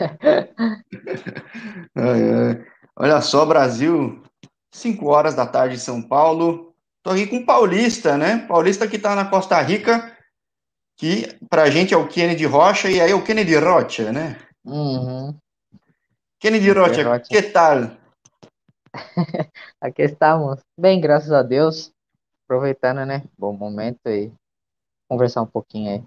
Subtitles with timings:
[2.96, 4.22] Olha só, Brasil,
[4.70, 6.74] 5 horas da tarde em São Paulo.
[7.02, 8.46] Tô aqui com paulista, né?
[8.46, 10.16] Paulista que tá na Costa Rica,
[10.96, 14.38] que pra gente é o Kennedy Rocha, e aí é o Kennedy Rocha, né?
[14.64, 15.34] Uhum.
[16.38, 17.90] Kennedy Rocha, que tal?
[19.80, 20.60] Aqui estamos.
[20.78, 21.92] Bem, graças a Deus.
[22.44, 23.22] Aproveitando, né?
[23.38, 24.32] Bom momento e
[25.08, 26.04] conversar um pouquinho aí.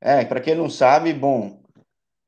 [0.00, 1.59] É, para quem não sabe, bom,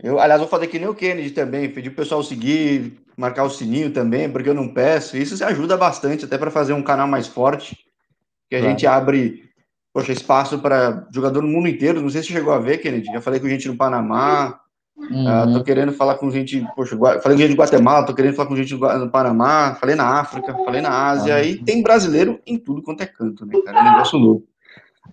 [0.03, 3.51] eu, aliás, vou fazer que nem o Kennedy também, pedir o pessoal seguir, marcar o
[3.51, 5.17] sininho também, porque eu não peço.
[5.17, 7.77] Isso ajuda bastante, até para fazer um canal mais forte,
[8.49, 8.71] que a claro.
[8.71, 9.45] gente abre,
[9.93, 12.01] poxa, espaço para jogador no mundo inteiro.
[12.01, 13.07] Não sei se chegou a ver, Kennedy.
[13.07, 14.59] Já falei com gente no Panamá,
[15.11, 15.27] Uhum.
[15.27, 18.49] Uh, tô querendo falar com gente, poxa, falei com gente de Guatemala, tô querendo falar
[18.49, 21.43] com gente no Panamá, falei na África, falei na Ásia, uhum.
[21.43, 23.79] e tem brasileiro em tudo quanto é canto, né, cara?
[23.79, 24.45] É um negócio novo.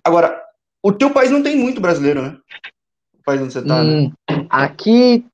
[0.04, 0.40] Agora,
[0.82, 2.36] o teu país não tem muito brasileiro, né?
[3.24, 3.90] País onde você tá, né?
[3.90, 4.12] hum?
[4.48, 5.24] Aqui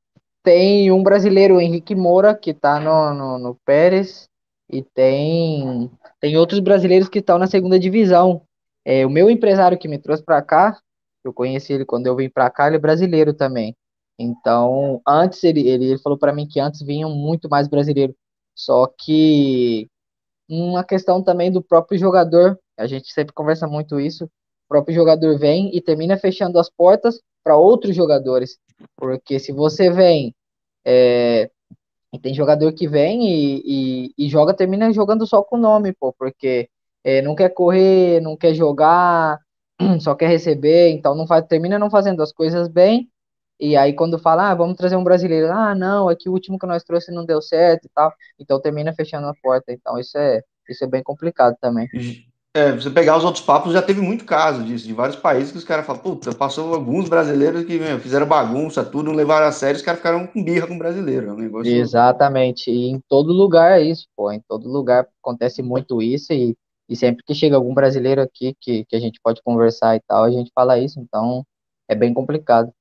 [0.43, 4.29] tem um brasileiro, Henrique Moura, que tá no, no, no Pérez,
[4.71, 8.43] e tem, tem outros brasileiros que estão na segunda divisão.
[8.85, 10.79] É, o meu empresário que me trouxe para cá,
[11.25, 13.77] eu conheci ele quando eu vim para cá, ele é brasileiro também.
[14.19, 18.15] Então, antes ele, ele, ele falou para mim que antes vinham muito mais brasileiros.
[18.55, 19.89] Só que
[20.49, 25.39] uma questão também do próprio jogador, a gente sempre conversa muito isso, o próprio jogador
[25.39, 28.59] vem e termina fechando as portas para outros jogadores.
[28.97, 30.35] Porque se você vem,
[30.85, 31.49] é,
[32.21, 36.13] tem jogador que vem e, e, e, joga, termina jogando só com o nome, pô,
[36.13, 36.69] porque
[37.05, 39.39] é, não quer correr, não quer jogar,
[40.01, 43.09] só quer receber, então não faz, termina não fazendo as coisas bem
[43.59, 46.59] e aí, quando fala, ah, vamos trazer um brasileiro, ah, não, é que o último
[46.59, 48.13] que nós trouxe não deu certo e tal.
[48.39, 49.73] Então termina fechando a porta.
[49.73, 51.89] Então isso é, isso é bem complicado também.
[52.57, 55.59] É, você pegar os outros papos, já teve muito caso disso, de vários países que
[55.59, 59.53] os caras falam, puta, passou alguns brasileiros que meu, fizeram bagunça, tudo, não levaram a
[59.53, 61.29] sério, os caras ficaram com birra com brasileiro.
[61.29, 61.71] É um negócio...
[61.71, 66.57] Exatamente, e em todo lugar é isso, pô, em todo lugar acontece muito isso, e,
[66.89, 70.25] e sempre que chega algum brasileiro aqui que, que a gente pode conversar e tal,
[70.25, 71.45] a gente fala isso, então
[71.87, 72.73] é bem complicado.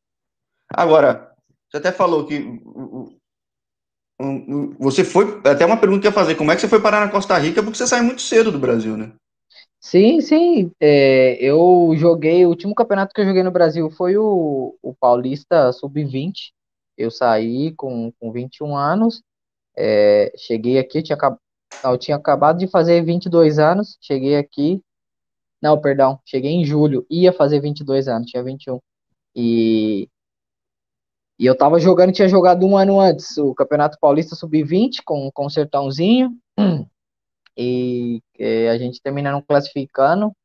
[0.69, 1.33] Agora,
[1.69, 2.61] você até falou que
[4.79, 7.05] você foi, até uma pergunta que eu ia fazer, como é que você foi parar
[7.05, 7.61] na Costa Rica?
[7.61, 9.11] Porque você saiu muito cedo do Brasil, né?
[9.85, 14.75] Sim, sim, é, eu joguei, o último campeonato que eu joguei no Brasil foi o,
[14.81, 16.51] o Paulista Sub-20,
[16.97, 19.21] eu saí com, com 21 anos,
[19.77, 21.15] é, cheguei aqui, tinha,
[21.83, 24.81] eu tinha acabado de fazer 22 anos, cheguei aqui,
[25.61, 28.79] não, perdão, cheguei em julho, ia fazer 22 anos, tinha 21,
[29.35, 30.09] e
[31.37, 35.45] e eu tava jogando, tinha jogado um ano antes o Campeonato Paulista Sub-20 com, com
[35.45, 36.31] o Sertãozinho.
[37.57, 40.35] E é, a gente terminaram classificando.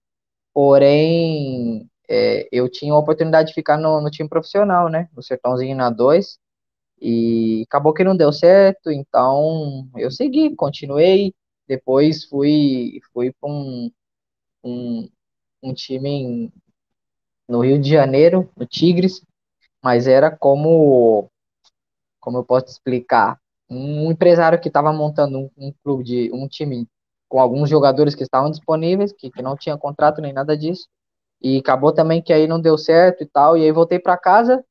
[0.54, 5.08] Porém, é, eu tinha a oportunidade de ficar no, no time profissional, né?
[5.14, 6.38] No Sertãozinho na 2.
[7.00, 11.34] E acabou que não deu certo, então eu segui, continuei.
[11.66, 13.90] Depois fui, fui para um,
[14.62, 15.08] um,
[15.62, 16.52] um time em,
[17.48, 19.24] no Rio de Janeiro, no Tigres,
[19.82, 21.30] mas era como,
[22.20, 26.88] como eu posso explicar, um empresário que estava montando um, um, clube de um time
[27.30, 30.88] com alguns jogadores que estavam disponíveis, que, que não tinha contrato nem nada disso,
[31.40, 34.62] e acabou também que aí não deu certo e tal, e aí voltei para casa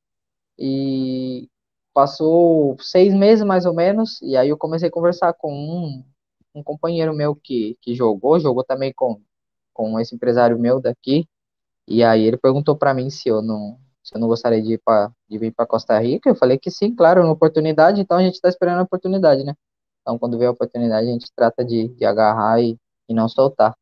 [0.58, 1.48] e
[1.94, 6.04] passou seis meses mais ou menos, e aí eu comecei a conversar com um,
[6.54, 9.18] um companheiro meu que, que jogou, jogou também com,
[9.72, 11.26] com esse empresário meu daqui,
[11.88, 14.82] e aí ele perguntou para mim se eu não, se eu não gostaria de, ir
[14.84, 18.22] pra, de vir para Costa Rica, eu falei que sim, claro, uma oportunidade, então a
[18.22, 19.54] gente está esperando a oportunidade, né?
[20.10, 22.76] Então, quando vê a oportunidade, a gente trata de, de agarrar e,
[23.08, 23.74] e não soltar.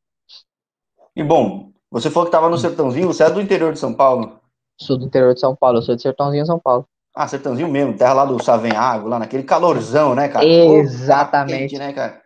[1.16, 4.38] E bom, você falou que estava no Sertãozinho, você é do interior de São Paulo?
[4.78, 6.84] Sou do interior de São Paulo, eu sou de Sertãozinho, São Paulo.
[7.17, 10.44] Ah, Sertãozinho mesmo, terra lá do Savenhago, lá naquele calorzão, né, cara?
[10.44, 11.53] Exatamente.
[11.53, 12.21] Pô, quente, né, cara?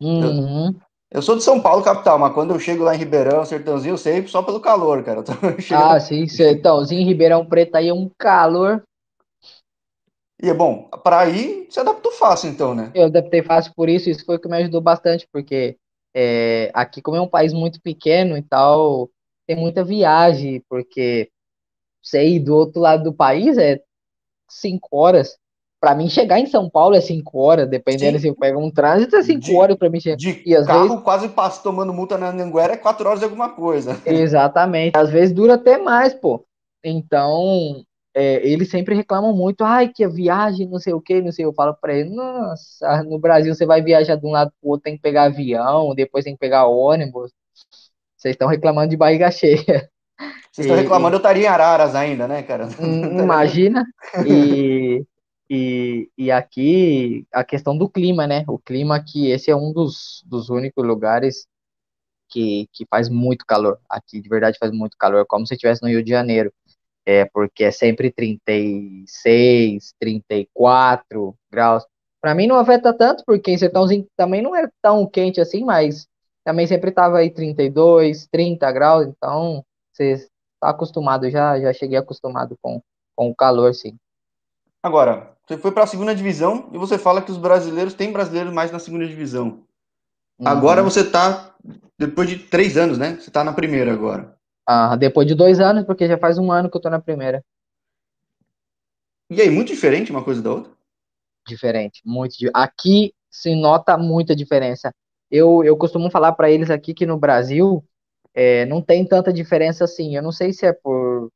[0.00, 0.68] Uhum.
[0.68, 3.92] Eu, eu sou de São Paulo, capital, mas quando eu chego lá em Ribeirão, Sertãozinho,
[3.92, 5.22] eu sei só pelo calor, cara.
[5.72, 8.82] Ah, sim, Sertãozinho, Ribeirão Preto aí é um calor.
[10.42, 12.90] E é bom, para ir, você adaptou fácil, então, né?
[12.94, 15.76] Eu adaptei fácil por isso, isso foi o que me ajudou bastante, porque
[16.12, 19.08] é, aqui, como é um país muito pequeno e tal,
[19.46, 21.30] tem muita viagem, porque
[22.02, 23.80] você ir do outro lado do país é
[24.50, 25.38] cinco horas.
[25.80, 28.22] Para mim, chegar em São Paulo é 5 horas, dependendo Sim.
[28.22, 30.14] se eu pego um trânsito, é 5 horas para mim chegar.
[30.16, 31.02] De e carro vezes...
[31.02, 34.00] quase passo tomando multa na Anguera é 4 horas de alguma coisa.
[34.06, 34.96] Exatamente.
[34.96, 36.44] Às vezes dura até mais, pô.
[36.84, 41.32] Então, é, eles sempre reclamam muito, ai, que a viagem, não sei o que, não
[41.32, 44.70] sei, eu falo para eles, nossa, no Brasil você vai viajar de um lado pro
[44.70, 47.32] outro, tem que pegar avião, depois tem que pegar ônibus.
[48.16, 49.90] Vocês estão reclamando de barriga cheia.
[50.52, 52.68] Vocês estão reclamando, eu estaria em Araras ainda, né, cara?
[52.80, 53.84] Hum, imagina.
[54.24, 55.04] E,
[55.50, 58.44] E, e aqui a questão do clima, né?
[58.48, 61.46] O clima aqui, esse é um dos, dos únicos lugares
[62.28, 63.78] que, que faz muito calor.
[63.88, 66.52] Aqui de verdade faz muito calor, é como se estivesse no Rio de Janeiro.
[67.04, 71.84] É porque é sempre 36, 34 graus.
[72.20, 76.06] Para mim não afeta tanto, porque em Sertãozinho também não é tão quente assim, mas
[76.44, 82.56] também sempre tava aí 32, 30 graus, então você está acostumado já, já cheguei acostumado
[82.62, 82.80] com,
[83.16, 83.96] com o calor, sim.
[84.82, 88.52] Agora, você foi para a segunda divisão e você fala que os brasileiros têm brasileiros
[88.52, 89.64] mais na segunda divisão.
[90.38, 90.48] Uhum.
[90.48, 91.54] Agora você está,
[91.98, 93.16] depois de três anos, né?
[93.20, 94.36] Você está na primeira agora.
[94.66, 97.44] Ah, depois de dois anos, porque já faz um ano que eu tô na primeira.
[99.28, 100.72] E aí, muito diferente uma coisa da outra?
[101.46, 102.34] Diferente, muito.
[102.54, 104.94] Aqui se nota muita diferença.
[105.30, 107.84] Eu, eu costumo falar para eles aqui que no Brasil
[108.34, 110.14] é, não tem tanta diferença assim.
[110.16, 111.30] Eu não sei se é por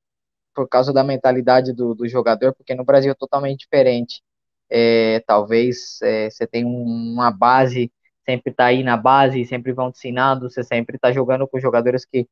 [0.55, 4.23] por causa da mentalidade do, do jogador, porque no Brasil é totalmente diferente.
[4.71, 7.93] É, talvez é, você tem uma base,
[8.29, 12.05] sempre tá aí na base, sempre vão te ensinando, você sempre tá jogando com jogadores
[12.07, 12.29] que,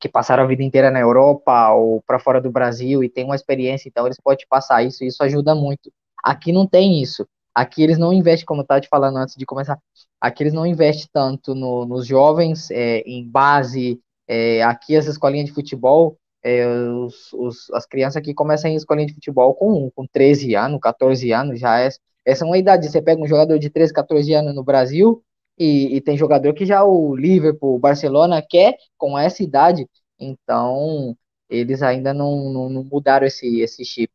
[0.00, 3.36] que passaram a vida inteira na Europa ou para fora do Brasil e tem uma
[3.36, 5.92] experiência, então eles podem passar isso, e isso ajuda muito.
[6.24, 7.26] Aqui não tem isso.
[7.54, 9.78] Aqui eles não investem, como eu estava te falando antes de começar,
[10.20, 15.46] aqui eles não investem tanto no, nos jovens, é, em base, é, aqui as escolinhas
[15.46, 20.06] de futebol, é, os, os, as crianças que começam em escolinha de futebol com, com
[20.06, 21.90] 13 anos, 14 anos, já é,
[22.24, 22.88] essa é uma idade.
[22.88, 25.22] Você pega um jogador de 13, 14 anos no Brasil
[25.60, 29.86] e, e tem jogador que já o Liverpool, o Barcelona quer com essa idade,
[30.18, 31.14] então
[31.50, 34.10] eles ainda não, não, não, mudaram esse, esse chip.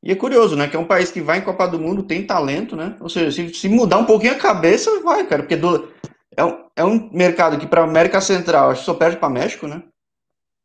[0.00, 0.68] E é curioso, né?
[0.68, 2.96] Que é um país que vai em Copa do Mundo, tem talento, né?
[3.00, 5.42] Ou seja, se, se mudar um pouquinho a cabeça, vai, cara.
[5.42, 5.92] Porque do,
[6.36, 9.66] é, um, é um mercado que para América Central, acho que só perde para México,
[9.66, 9.82] né?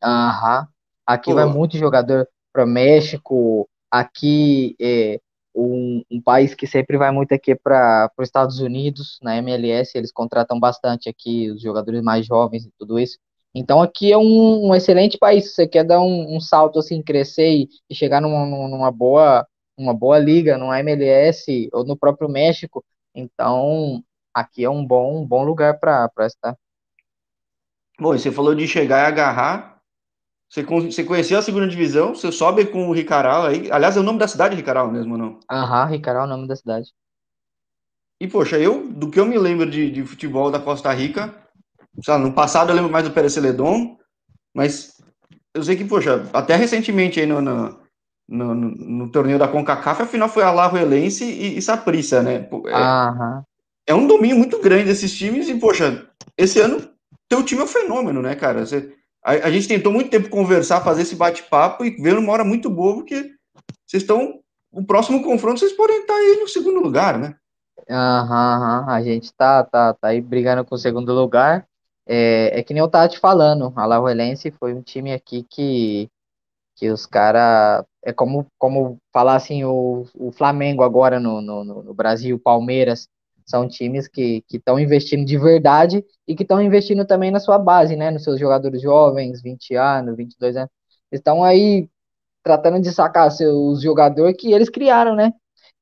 [0.03, 0.67] Aham.
[1.07, 1.35] Aqui Pô.
[1.35, 3.67] vai muito jogador para México.
[3.89, 5.19] Aqui é
[5.55, 10.11] um, um, país que sempre vai muito aqui para os Estados Unidos, na MLS, eles
[10.11, 13.17] contratam bastante aqui os jogadores mais jovens e tudo isso.
[13.53, 15.45] Então aqui é um, um excelente país.
[15.45, 19.45] Se você quer dar um, um salto assim, crescer e, e chegar numa, numa boa
[19.77, 22.83] uma boa liga, no MLS ou no próprio México,
[23.15, 24.03] então
[24.33, 26.55] aqui é um bom, um bom lugar para estar.
[27.99, 29.72] Bom, você falou de chegar e agarrar.
[30.53, 33.71] Você, você conheceu a segunda divisão, você sobe com o Ricaral aí.
[33.71, 35.39] Aliás, é o nome da cidade Ricaral mesmo, não?
[35.49, 36.91] Aham, Ricaral é o nome da cidade.
[38.21, 41.33] E, poxa, eu, do que eu me lembro de, de futebol da Costa Rica,
[42.07, 43.97] lá, no passado eu lembro mais do Pérez Celedon,
[44.53, 45.01] mas
[45.55, 47.79] eu sei que, poxa, até recentemente aí no, no,
[48.29, 52.47] no, no torneio da CONCACAF, afinal foi a Alajuelense e, e Saprissa, né?
[53.87, 56.07] É, é um domínio muito grande desses times e, poxa,
[56.37, 56.79] esse ano
[57.27, 58.63] teu time é um fenômeno, né, cara?
[58.63, 62.43] Você a, a gente tentou muito tempo conversar, fazer esse bate-papo e veio numa hora
[62.43, 63.31] muito boa, porque
[63.85, 64.39] vocês estão.
[64.71, 67.35] O próximo confronto vocês podem estar aí no segundo lugar, né?
[67.89, 71.67] Aham, a gente tá, tá, tá aí brigando com o segundo lugar.
[72.05, 76.09] É, é que nem eu tava te falando, a Lajuelense foi um time aqui que,
[76.75, 77.85] que os caras.
[78.05, 83.07] É como, como falar assim, o, o Flamengo agora no, no, no Brasil, Palmeiras.
[83.45, 87.95] São times que estão investindo de verdade e que estão investindo também na sua base,
[87.95, 88.11] né?
[88.11, 90.71] Nos seus jogadores jovens, 20 anos, 22 anos.
[91.11, 91.89] Estão aí
[92.43, 95.33] tratando de sacar seus jogadores que eles criaram, né?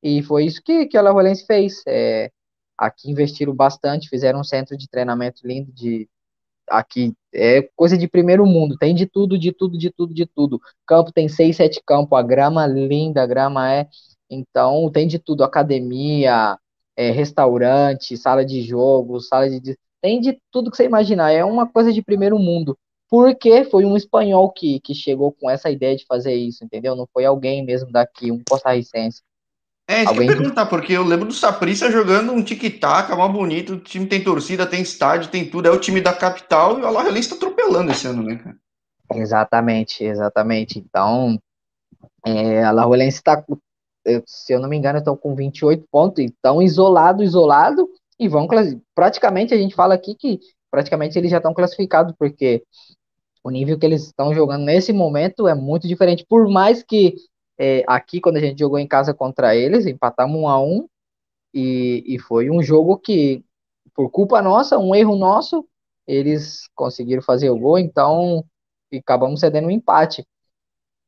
[0.02, 1.82] E foi isso que, que a Alajuelense fez.
[1.86, 2.30] É,
[2.76, 6.08] aqui investiram bastante, fizeram um centro de treinamento lindo de
[6.68, 10.60] aqui é coisa de primeiro mundo, tem de tudo, de tudo, de tudo, de tudo.
[10.86, 13.88] Campo tem seis, sete campos, a grama linda, a grama é,
[14.30, 16.58] então tem de tudo, academia,
[16.96, 19.76] é, restaurante, sala de jogo, sala de.
[20.00, 21.32] Tem de tudo que você imaginar.
[21.32, 22.76] É uma coisa de primeiro mundo.
[23.08, 26.96] Porque foi um espanhol que, que chegou com essa ideia de fazer isso, entendeu?
[26.96, 29.22] Não foi alguém mesmo daqui, um costarricense.
[29.86, 33.14] É, isso que eu ia perguntar, porque eu lembro do Saprissa jogando um tic-tac, é
[33.14, 36.78] mó bonito, o time tem torcida, tem estádio, tem tudo, é o time da capital
[36.78, 38.56] e o Alajuelense está atropelando esse ano, né, cara?
[39.14, 40.78] Exatamente, exatamente.
[40.78, 41.38] Então,
[42.24, 43.44] é, a Alajuelense está
[44.26, 48.46] se eu não me engano, estão com 28 pontos, então isolado, isolado, e vão
[48.94, 50.40] praticamente a gente fala aqui que
[50.70, 52.64] praticamente eles já estão classificados, porque
[53.44, 57.14] o nível que eles estão jogando nesse momento é muito diferente, por mais que
[57.58, 60.88] é, aqui, quando a gente jogou em casa contra eles, empatamos um a um,
[61.54, 63.44] e, e foi um jogo que,
[63.94, 65.66] por culpa nossa, um erro nosso,
[66.06, 68.44] eles conseguiram fazer o gol, então
[68.92, 70.24] acabamos cedendo um empate.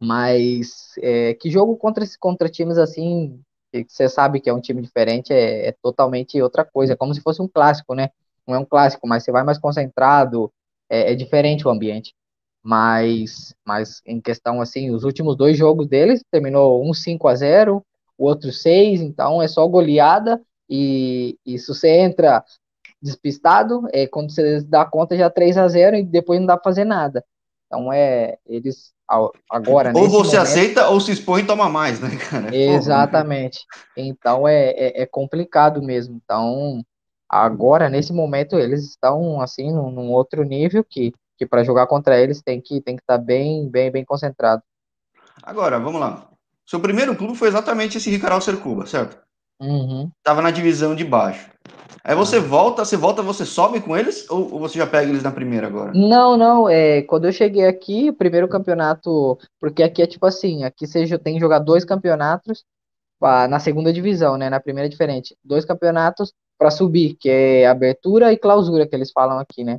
[0.05, 3.41] Mas é, que jogo contra, contra times assim,
[3.73, 6.93] que você sabe que é um time diferente, é, é, totalmente outra coisa.
[6.93, 8.11] É como se fosse um clássico, né?
[8.47, 10.53] Não é um clássico, mas você vai mais concentrado,
[10.89, 12.15] é, é diferente o ambiente.
[12.63, 17.85] Mas, mas em questão assim, os últimos dois jogos deles terminou um 5 a 0
[18.17, 22.45] o outro seis, então é só goleada, e, se você entra
[23.03, 26.65] despistado, é, quando você dá conta já 3 a 0 e depois não dá pra
[26.65, 27.25] fazer nada.
[27.67, 28.94] Então é, eles
[29.51, 32.49] agora Ou você momento, aceita ou se expõe e toma mais, né, cara?
[32.55, 33.65] Exatamente.
[33.97, 36.21] Então é, é, é, complicado mesmo.
[36.25, 36.83] Então,
[37.29, 42.19] agora, nesse momento, eles estão assim num, num outro nível que, que para jogar contra
[42.19, 44.63] eles tem que tem que estar tá bem, bem, bem concentrado.
[45.43, 46.29] Agora, vamos lá.
[46.67, 49.19] Seu primeiro clube foi exatamente esse Ricardo Sercuba, certo?
[49.61, 50.11] Uhum.
[50.23, 51.51] Tava na divisão de baixo.
[52.03, 55.31] Aí você volta, você volta, você sobe com eles ou, você já pega eles na
[55.31, 55.93] primeira agora?
[55.95, 60.87] Não, não, é, quando eu cheguei aqui, primeiro campeonato, porque aqui é tipo assim, aqui
[60.87, 62.65] você tem que jogar dois campeonatos
[63.49, 68.33] na segunda divisão, né, na primeira é diferente, dois campeonatos para subir, que é abertura
[68.33, 69.79] e clausura que eles falam aqui, né?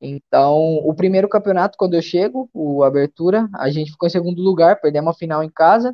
[0.00, 4.80] Então, o primeiro campeonato quando eu chego, o abertura, a gente ficou em segundo lugar,
[4.80, 5.92] perdemos a final em casa.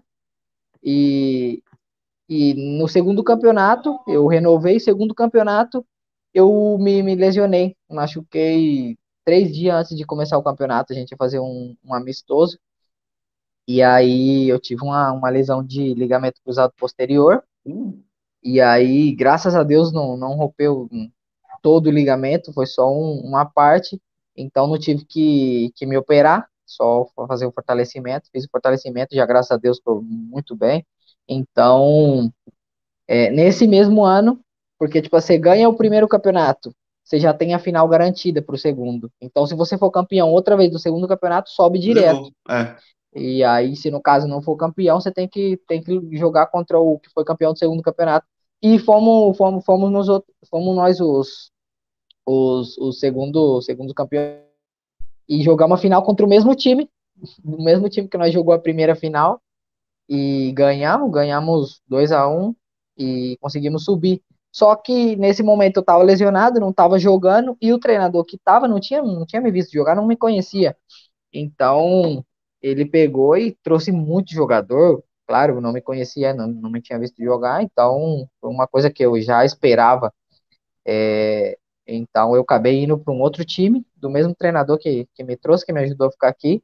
[0.82, 1.62] E
[2.28, 4.80] e no segundo campeonato, eu renovei.
[4.80, 5.84] Segundo campeonato,
[6.32, 7.76] eu me, me lesionei.
[7.88, 10.92] Machuquei três dias antes de começar o campeonato.
[10.92, 12.58] A gente ia fazer um, um amistoso.
[13.66, 17.42] E aí eu tive uma, uma lesão de ligamento cruzado posterior.
[18.42, 20.88] E aí, graças a Deus, não, não rompeu
[21.62, 24.00] todo o ligamento, foi só um, uma parte.
[24.36, 28.28] Então não tive que, que me operar, só fazer o fortalecimento.
[28.32, 30.84] Fiz o fortalecimento, já graças a Deus estou muito bem.
[31.28, 32.30] Então,
[33.08, 34.40] é, nesse mesmo ano,
[34.78, 38.58] porque tipo, você ganha o primeiro campeonato, você já tem a final garantida para o
[38.58, 39.10] segundo.
[39.20, 42.32] Então, se você for campeão outra vez do segundo campeonato, sobe direto.
[42.48, 42.76] É.
[43.14, 46.78] E aí, se no caso não for campeão, você tem que, tem que jogar contra
[46.78, 48.26] o que foi campeão do segundo campeonato.
[48.62, 51.52] E fomos, fomos, fomos, nos outros, fomos nós os,
[52.26, 54.42] os, os segundo, segundo campeões.
[55.28, 56.88] E jogar uma final contra o mesmo time,
[57.44, 59.40] o mesmo time que nós jogou a primeira final
[60.08, 62.54] e ganhamos, ganhamos 2 a 1 um,
[62.96, 64.22] e conseguimos subir.
[64.52, 68.68] Só que nesse momento eu estava lesionado, não estava jogando e o treinador que estava
[68.68, 70.76] não tinha, não tinha me visto jogar, não me conhecia.
[71.32, 72.24] Então
[72.62, 75.02] ele pegou e trouxe muito jogador.
[75.26, 79.04] Claro, não me conhecia, não, não me tinha visto jogar, então foi uma coisa que
[79.04, 80.12] eu já esperava.
[80.86, 85.36] É, então eu acabei indo para um outro time, do mesmo treinador que, que me
[85.36, 86.62] trouxe, que me ajudou a ficar aqui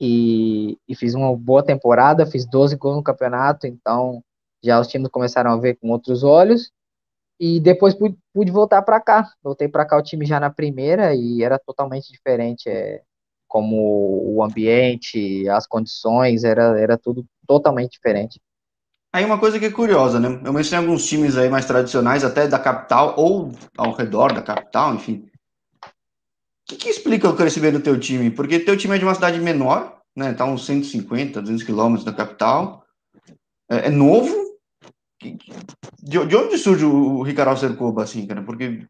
[0.00, 4.22] e, e, fiz uma boa temporada, fiz 12 gols no campeonato, então
[4.62, 6.70] já os times começaram a ver com outros olhos.
[7.38, 9.32] E depois pude, pude voltar para cá.
[9.42, 13.02] Voltei para cá o time já na primeira e era totalmente diferente, é,
[13.48, 18.40] como o ambiente, as condições, era, era tudo totalmente diferente.
[19.12, 20.40] Aí uma coisa que é curiosa, né?
[20.44, 24.94] Eu mencionei alguns times aí mais tradicionais, até da capital ou ao redor da capital,
[24.94, 25.28] enfim
[26.72, 28.30] que, que explica o crescimento do teu time?
[28.30, 30.32] Porque teu time é de uma cidade menor, né?
[30.32, 32.84] Tá uns 150, 200 quilômetros da capital.
[33.70, 34.42] É, é novo.
[35.22, 38.42] De, de, onde surge o Ricardo Cercoba, assim, cara?
[38.42, 38.86] Porque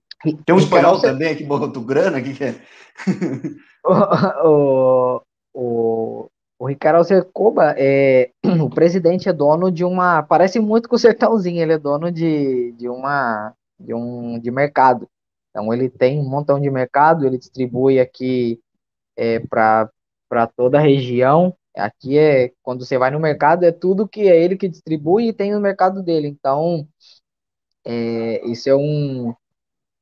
[0.46, 2.62] tem um espanhol também que botou grana, aqui que é?
[3.84, 5.20] o,
[5.52, 8.30] o, o Ricardo Cercoba, é,
[8.62, 12.72] o presidente é dono de uma, parece muito com o Sertãozinho, ele é dono de,
[12.72, 15.06] de uma, de um, de mercado.
[15.52, 18.58] Então ele tem um montão de mercado, ele distribui aqui
[19.16, 19.90] é, para
[20.56, 21.54] toda a região.
[21.76, 25.32] Aqui é quando você vai no mercado, é tudo que é ele que distribui e
[25.32, 26.26] tem no mercado dele.
[26.28, 26.88] Então
[27.84, 29.34] é, isso é um,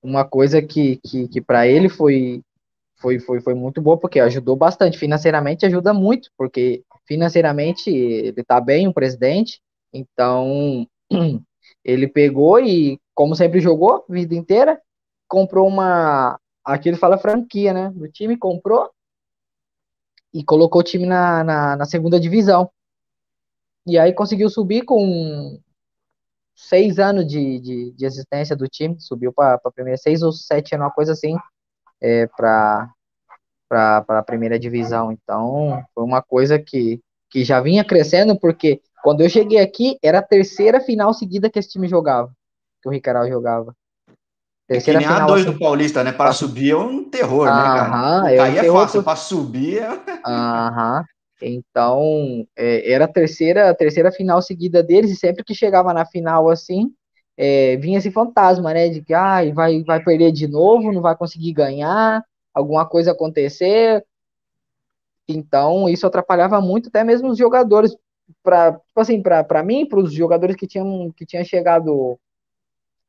[0.02, 2.42] uma coisa que, que, que para ele foi,
[2.96, 4.98] foi, foi, foi muito boa, porque ajudou bastante.
[4.98, 9.60] Financeiramente ajuda muito, porque financeiramente ele está bem, o presidente.
[9.92, 10.86] Então
[11.84, 14.80] ele pegou e, como sempre jogou vida inteira,
[15.30, 16.38] comprou uma.
[16.64, 17.90] Aqui ele fala franquia, né?
[17.90, 18.90] Do time, comprou
[20.34, 22.70] e colocou o time na, na, na segunda divisão.
[23.86, 25.58] E aí conseguiu subir com
[26.54, 30.74] seis anos de, de, de existência do time, subiu para a primeira, seis ou sete
[30.74, 31.36] anos, uma coisa assim,
[32.00, 32.92] é, para
[33.70, 35.10] a primeira divisão.
[35.10, 40.18] Então, foi uma coisa que, que já vinha crescendo, porque quando eu cheguei aqui, era
[40.18, 42.30] a terceira final seguida que esse time jogava,
[42.82, 43.74] que o Ricardo jogava.
[44.70, 45.52] Terceira é final, a 2 assim.
[45.52, 46.12] do Paulista, né?
[46.12, 48.30] Para subir é um terror, né, cara?
[48.30, 49.88] É cair é, fácil, para subir é...
[50.24, 51.04] Aham.
[51.42, 56.06] Então, é, era a terceira, a terceira final seguida deles, e sempre que chegava na
[56.06, 56.92] final assim,
[57.36, 58.88] é, vinha esse fantasma, né?
[58.88, 62.22] De que ah, vai, vai perder de novo, não vai conseguir ganhar,
[62.54, 64.04] alguma coisa acontecer.
[65.26, 67.96] Então, isso atrapalhava muito até mesmo os jogadores.
[68.40, 72.16] Para tipo assim, para mim, para os jogadores que tinham, que tinham chegado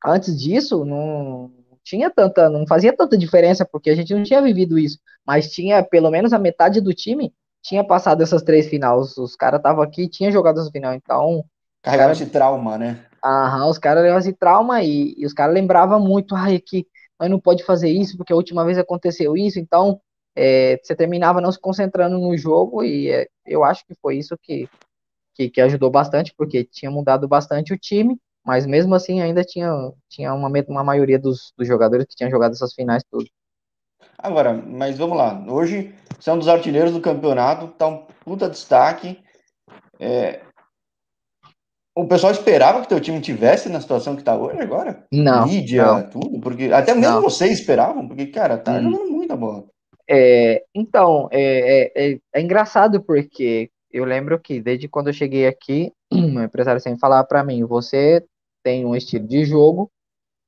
[0.04, 1.50] antes disso, não
[1.84, 5.82] tinha tanta, não fazia tanta diferença, porque a gente não tinha vivido isso, mas tinha
[5.82, 7.32] pelo menos a metade do time
[7.62, 11.44] tinha passado essas três finais, os caras estavam aqui tinha jogado essa final, então
[11.82, 12.22] Carregaram cara...
[12.22, 13.04] esse trauma, né?
[13.24, 16.86] Aham, os caras levavam esse trauma e, e os caras lembravam muito, ai, que
[17.18, 20.00] nós não pode fazer isso, porque a última vez aconteceu isso, então
[20.34, 24.36] é, você terminava não se concentrando no jogo, e é, eu acho que foi isso
[24.40, 24.68] que,
[25.34, 29.70] que, que, ajudou bastante, porque tinha mudado bastante o time, mas mesmo assim ainda tinha,
[30.08, 33.26] tinha uma, uma maioria dos, dos jogadores que tinham jogado essas finais tudo.
[34.18, 38.48] Agora, mas vamos lá, hoje você é um dos artilheiros do campeonato, tá um puta
[38.48, 39.18] destaque,
[39.98, 40.40] é,
[41.94, 45.04] o pessoal esperava que teu time tivesse na situação que tá hoje agora?
[45.12, 45.46] Não.
[45.46, 46.08] Mídia, não.
[46.08, 46.40] tudo?
[46.40, 47.22] Porque até mesmo não.
[47.22, 48.90] vocês esperavam, porque, cara, tá hum.
[48.90, 49.64] jogando muita bola.
[50.08, 55.46] É, então, é, é, é, é, engraçado porque eu lembro que desde quando eu cheguei
[55.46, 58.24] aqui, o empresário sempre falava para mim: você
[58.62, 59.90] tem um estilo de jogo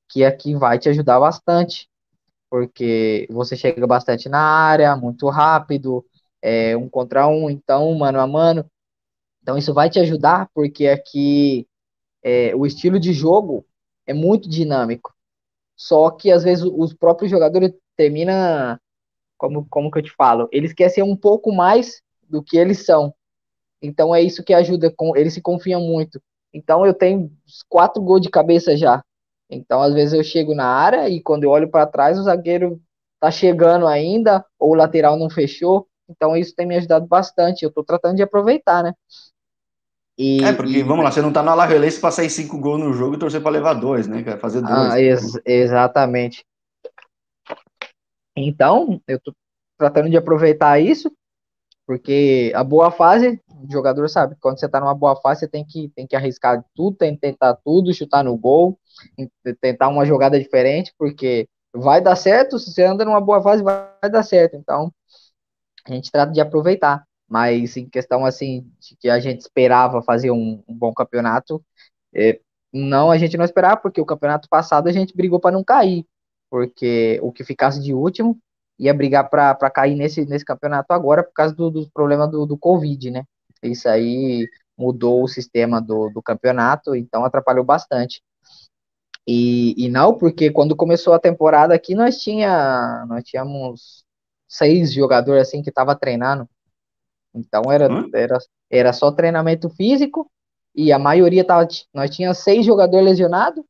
[0.09, 1.89] que aqui vai te ajudar bastante,
[2.49, 6.05] porque você chega bastante na área, muito rápido,
[6.41, 8.69] é um contra um, então mano a mano.
[9.41, 11.67] Então isso vai te ajudar porque aqui
[12.23, 13.65] é, o estilo de jogo
[14.05, 15.13] é muito dinâmico.
[15.75, 18.79] Só que às vezes os próprios jogadores terminam,
[19.37, 22.85] como, como que eu te falo, eles querem ser um pouco mais do que eles
[22.85, 23.13] são.
[23.81, 26.21] Então é isso que ajuda, com eles se confiam muito.
[26.55, 27.29] Então eu tenho
[27.67, 29.03] quatro gols de cabeça já.
[29.49, 32.81] Então às vezes eu chego na área e quando eu olho para trás o zagueiro
[33.19, 35.85] tá chegando ainda ou o lateral não fechou.
[36.09, 37.63] Então isso tem me ajudado bastante.
[37.63, 38.93] Eu estou tratando de aproveitar, né?
[40.17, 40.83] E, é, porque, e...
[40.83, 43.41] vamos lá, você não tá no Alajuelense pra sair cinco gols no jogo e torcer
[43.41, 44.23] pra levar dois, né?
[44.37, 44.73] Fazer dois.
[44.73, 46.45] Ah, ex exatamente.
[48.33, 49.33] Então, eu tô
[49.77, 51.11] tratando de aproveitar isso,
[51.85, 55.65] porque a boa fase, o jogador sabe, quando você tá numa boa fase, você tem
[55.65, 58.79] que, tem que arriscar tudo, tem que tentar tudo, chutar no gol,
[59.61, 63.87] tentar uma jogada diferente, porque vai dar certo, se você anda numa boa fase, vai,
[64.01, 64.55] vai dar certo.
[64.55, 64.91] Então,
[65.87, 67.05] a gente trata de aproveitar.
[67.27, 71.63] Mas em questão assim de que a gente esperava fazer um, um bom campeonato,
[72.13, 72.39] é,
[72.71, 76.05] não, a gente não esperava, porque o campeonato passado a gente brigou para não cair,
[76.49, 78.37] porque o que ficasse de último
[78.77, 82.57] ia brigar para cair nesse, nesse campeonato agora por causa do, do problema do, do
[82.57, 83.23] Covid, né?
[83.67, 84.47] Isso aí
[84.77, 88.21] mudou o sistema do, do campeonato, então atrapalhou bastante.
[89.27, 94.05] E, e não, porque quando começou a temporada aqui, nós, tinha, nós tínhamos
[94.47, 96.47] seis jogadores assim que estavam treinando.
[97.33, 98.37] Então era, era,
[98.69, 100.29] era só treinamento físico
[100.75, 101.67] e a maioria tava.
[101.93, 103.63] Nós tinha seis jogadores lesionados,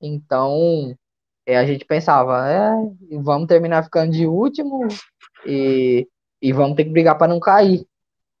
[0.00, 0.94] então
[1.46, 2.70] é, a gente pensava, é,
[3.18, 4.86] vamos terminar ficando de último
[5.46, 6.06] e,
[6.42, 7.86] e vamos ter que brigar para não cair.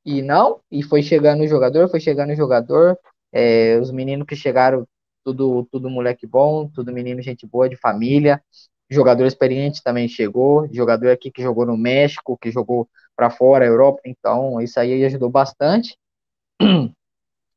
[0.04, 2.98] E não, e foi chegando o jogador, foi chegando o jogador,
[3.32, 4.86] é, os meninos que chegaram,
[5.24, 8.42] tudo, tudo moleque bom, tudo menino gente boa, de família,
[8.88, 14.00] jogador experiente também chegou, jogador aqui que jogou no México, que jogou para fora, Europa,
[14.04, 15.96] então isso aí ajudou bastante.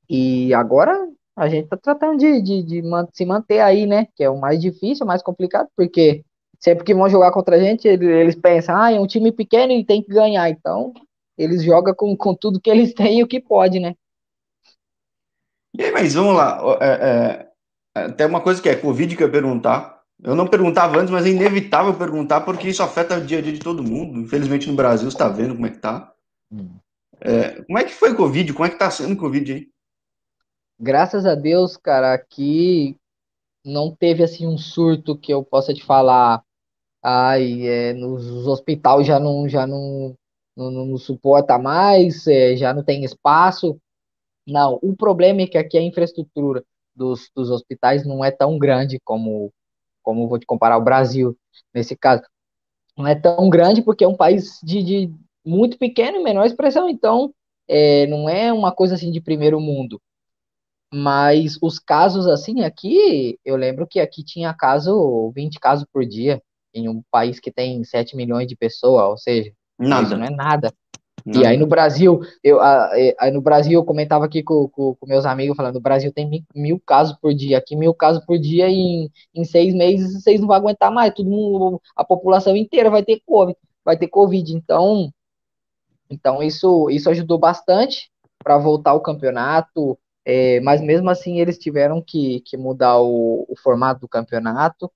[0.09, 4.07] E agora a gente está tratando de, de, de, se manter aí, né?
[4.15, 6.23] Que é o mais difícil, o mais complicado, porque
[6.59, 9.83] sempre que vão jogar contra a gente, eles pensam, ah, é um time pequeno e
[9.83, 10.49] tem que ganhar.
[10.49, 10.93] Então,
[11.37, 13.95] eles jogam com, com tudo que eles têm e o que pode, né?
[15.75, 16.59] E aí, mas vamos lá.
[16.81, 17.47] É,
[17.95, 20.01] é, tem uma coisa que é Covid que eu ia perguntar.
[20.21, 23.53] Eu não perguntava antes, mas é inevitável perguntar porque isso afeta o dia a dia
[23.53, 24.19] de todo mundo.
[24.19, 26.13] Infelizmente no Brasil você está vendo como é que tá.
[26.51, 26.77] Hum.
[27.19, 28.53] É, como é que foi o Covid?
[28.53, 29.67] Como é que tá sendo o Covid aí?
[30.79, 32.97] Graças a Deus, cara, aqui
[33.65, 36.43] não teve assim um surto que eu possa te falar.
[37.01, 40.15] Ai, é, nos hospitais já não já não,
[40.55, 43.79] não, não suporta mais, é, já não tem espaço.
[44.47, 46.63] Não, o problema é que aqui a infraestrutura
[46.95, 49.51] dos, dos hospitais não é tão grande como
[50.03, 51.35] como vou te comparar o Brasil
[51.73, 52.23] nesse caso,
[52.97, 55.13] não é tão grande porque é um país de, de
[55.45, 57.33] muito pequeno e menor expressão, então
[57.67, 60.01] é, não é uma coisa assim de primeiro mundo.
[60.93, 66.41] Mas os casos assim aqui, eu lembro que aqui tinha caso, 20 casos por dia,
[66.73, 70.03] em um país que tem 7 milhões de pessoas, ou seja, nada.
[70.03, 70.73] isso não é nada.
[71.25, 71.41] Não.
[71.41, 75.25] E aí no Brasil, eu, aí no Brasil eu comentava aqui com, com, com meus
[75.25, 78.67] amigos, falando, o Brasil tem mil, mil, casos por dia, aqui mil casos por dia,
[78.67, 82.89] e em, em seis meses vocês não vão aguentar mais, todo mundo, a população inteira
[82.89, 85.09] vai ter Covid, vai ter Covid, então,
[86.09, 88.11] então isso, isso ajudou bastante
[88.43, 93.55] para voltar o campeonato, é, mas mesmo assim eles tiveram que, que mudar o, o
[93.61, 94.91] formato do campeonato,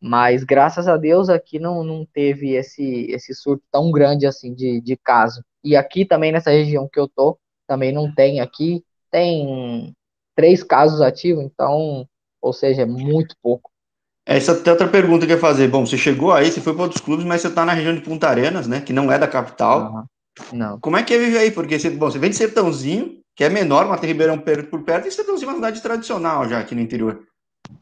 [0.00, 4.80] mas graças a Deus aqui não, não teve esse, esse surto tão grande assim de,
[4.80, 5.42] de caso.
[5.64, 9.94] E aqui também nessa região que eu tô, também não tem aqui, tem
[10.34, 12.06] três casos ativos, então,
[12.40, 13.70] ou seja, é muito pouco.
[14.24, 15.68] Essa é outra pergunta que eu ia fazer.
[15.68, 18.00] Bom, você chegou aí, você foi para outros clubes, mas você está na região de
[18.00, 18.80] Punta Arenas, né?
[18.80, 19.92] Que não é da capital.
[19.92, 20.04] Uhum.
[20.52, 20.80] Não.
[20.80, 21.50] Como é que é viver aí?
[21.50, 25.06] Porque você, bom, você vem de Sertãozinho, que é menor, mas tem Ribeirão por perto,
[25.06, 27.22] e você tem uma cidade tradicional já aqui no interior.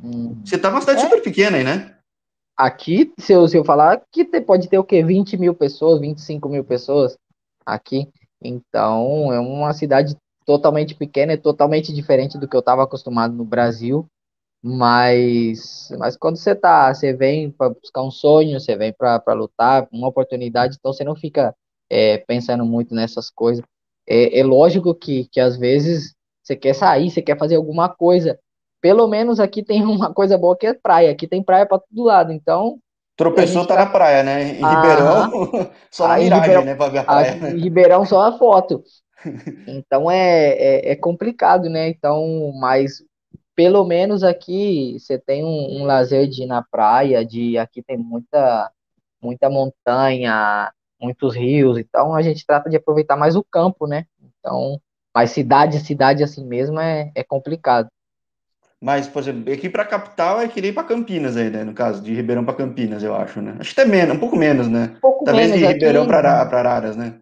[0.03, 0.41] Hum.
[0.45, 1.05] Você tá numa cidade é.
[1.05, 1.94] super pequena aí, né?
[2.57, 5.03] Aqui, se eu, se eu falar, que pode ter o quê?
[5.03, 7.19] 20 mil pessoas, 25 mil pessoas
[7.67, 8.09] aqui.
[8.41, 13.45] Então, é uma cidade totalmente pequena, é totalmente diferente do que eu estava acostumado no
[13.45, 14.07] Brasil.
[14.63, 19.87] Mas, mas quando você tá, você vem para buscar um sonho, você vem para lutar,
[19.93, 21.55] uma oportunidade, então você não fica
[21.91, 23.63] é, pensando muito nessas coisas.
[24.09, 28.39] É, é lógico que, que às vezes você quer sair, você quer fazer alguma coisa.
[28.85, 31.11] Pelo menos aqui tem uma coisa boa que é praia.
[31.11, 32.79] Aqui tem praia para todo lado, então
[33.17, 34.43] Tropeçou, tá, tá na praia, né?
[34.43, 36.75] Em Ribeirão, só na miragem, Ribeirão, né?
[36.75, 37.51] Pra ver a praia.
[37.51, 38.85] Em Ribeirão, só a foto.
[39.67, 41.89] Então é, é, é, complicado, né?
[41.89, 43.03] Então, mas
[43.57, 47.97] pelo menos aqui você tem um, um, lazer de ir na praia, de aqui tem
[47.97, 48.71] muita,
[49.23, 50.71] muita montanha,
[51.01, 54.05] muitos rios, então a gente trata de aproveitar mais o campo, né?
[54.21, 54.79] Então,
[55.15, 57.89] mas cidade, cidade assim mesmo é, é complicado.
[58.85, 61.65] Mas, por exemplo, aqui para a capital é que ir para Campinas aí, né?
[61.65, 63.57] No caso, de Ribeirão para Campinas, eu acho, né?
[63.59, 64.93] Acho que até menos, um pouco menos, né?
[64.99, 67.19] Um pouco Talvez menos de Ribeirão para Araras, né?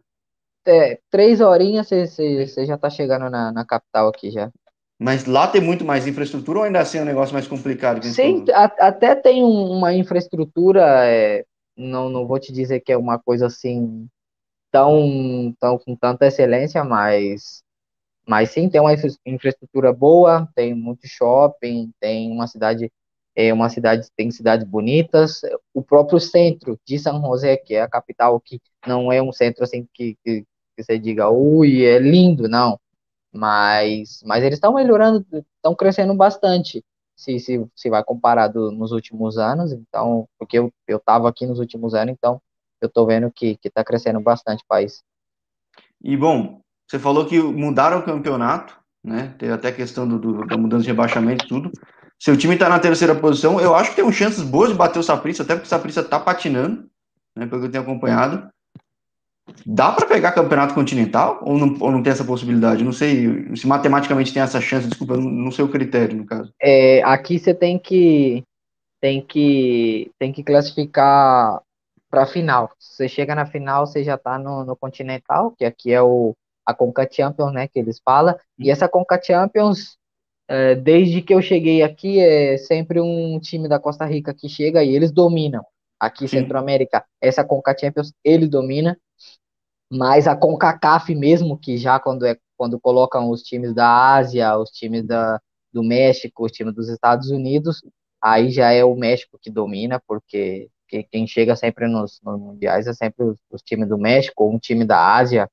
[0.66, 4.51] É, três horinhas você já está chegando na, na capital aqui já.
[4.98, 8.05] Mas lá tem muito mais infraestrutura ou ainda assim é um negócio mais complicado?
[8.07, 11.44] Sim, a, até tem um, uma infraestrutura, é,
[11.77, 14.09] não, não vou te dizer que é uma coisa assim
[14.72, 17.62] tão, tão com tanta excelência, mas
[18.26, 18.94] mas sim, tem uma
[19.26, 22.90] infraestrutura boa, tem muito shopping, tem uma cidade,
[23.35, 25.40] é, uma cidade, tem cidades bonitas.
[25.74, 29.64] O próprio centro de São José, que é a capital, que não é um centro
[29.64, 30.42] assim que, que,
[30.76, 32.78] que você diga, ui, é lindo, não.
[33.32, 36.85] Mas, mas eles estão melhorando, estão crescendo bastante,
[37.16, 39.72] se, se, se vai comparado nos últimos anos.
[39.72, 42.40] Então, porque eu estava aqui nos últimos anos, então
[42.80, 45.02] eu estou vendo que está crescendo bastante o país.
[46.02, 46.61] E bom,
[46.92, 49.35] você falou que mudaram o campeonato, né?
[49.38, 51.72] Teve até a questão do, do, da mudança de rebaixamento e tudo.
[52.18, 53.59] Seu time está na terceira posição.
[53.59, 56.20] Eu acho que tem chances boas de bater o Saprissa, até porque o Saprissa está
[56.20, 56.85] patinando,
[57.35, 57.46] né?
[57.46, 58.46] Pelo que eu tenho acompanhado.
[59.64, 62.85] Dá para pegar campeonato continental ou não, ou não tem essa possibilidade?
[62.85, 66.52] Não sei se matematicamente tem essa chance, desculpa, não sei o critério no caso.
[66.61, 68.44] É, aqui você tem que
[69.00, 71.59] tem que tem que classificar
[72.11, 72.70] para final.
[72.78, 76.35] Se você chega na final, você já está no, no continental, que aqui é o
[76.64, 78.35] a Conca Champions, né, que eles falam.
[78.59, 79.96] E essa Conca Champions,
[80.48, 84.83] é, desde que eu cheguei aqui, é sempre um time da Costa Rica que chega
[84.83, 85.64] e eles dominam.
[85.98, 86.38] Aqui, Sim.
[86.38, 88.98] Centro-América, essa Conca Champions, ele domina.
[89.90, 94.70] Mas a CONCACAF mesmo, que já quando, é, quando colocam os times da Ásia, os
[94.70, 95.38] times da,
[95.72, 97.83] do México, os times dos Estados Unidos,
[98.20, 100.70] aí já é o México que domina, porque
[101.11, 104.59] quem chega sempre nos, nos mundiais é sempre os, os, times do México, ou um
[104.59, 105.48] time da Ásia,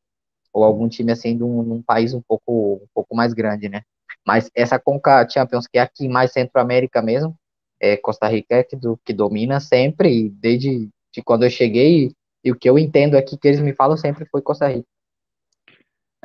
[0.60, 3.82] ou algum time assim de um, um, país um pouco, um pouco mais grande, né?
[4.26, 7.36] Mas essa Conca Champions, que é aqui mais Centro-América mesmo,
[7.80, 12.12] é Costa Rica é que, do, que domina sempre, desde de quando eu cheguei,
[12.44, 14.88] e o que eu entendo aqui que eles me falam sempre foi Costa Rica.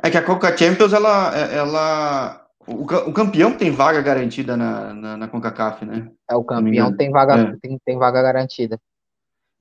[0.03, 5.17] É que a Conca Champions, ela, ela o, o campeão tem vaga garantida na, na,
[5.17, 6.11] na CONCACAF, né?
[6.29, 7.57] É, o campeão tem vaga, é.
[7.61, 8.79] tem, tem vaga garantida.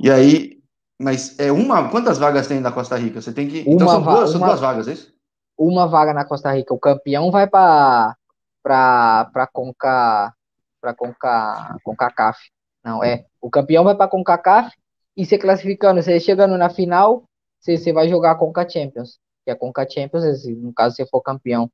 [0.01, 0.59] E aí,
[1.05, 1.90] mas é uma.
[1.90, 3.21] Quantas vagas tem na Costa Rica?
[3.21, 3.61] Você tem que.
[3.61, 5.12] Então uma então são, duas, são duas vagas, é isso?
[5.57, 6.73] Uma vaga na Costa Rica.
[6.73, 8.17] O campeão vai para
[8.62, 10.33] para Conca
[10.81, 12.38] para Conca CONCACAF.
[12.83, 13.27] Não, é.
[13.38, 14.75] O campeão vai para CONCACAF
[15.14, 17.25] e se classificando, você chegando na final,
[17.61, 19.19] você, você vai jogar a Conca Champions.
[19.45, 21.71] Que a Conca Champions, no caso, você for campeão.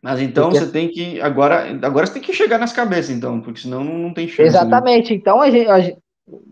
[0.00, 0.64] Mas então porque...
[0.64, 1.20] você tem que.
[1.20, 4.40] Agora, agora você tem que chegar nas cabeças, então, porque senão não, não tem chance.
[4.42, 4.48] Né?
[4.48, 5.10] Exatamente.
[5.10, 5.16] Né?
[5.16, 6.01] Então a gente, a gente,